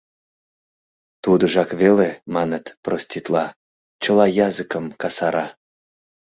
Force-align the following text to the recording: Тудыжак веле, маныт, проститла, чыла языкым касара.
Тудыжак 1.23 1.69
веле, 1.81 2.09
маныт, 2.35 2.65
проститла, 2.85 3.45
чыла 4.03 4.25
языкым 4.47 4.85
касара. 5.01 5.47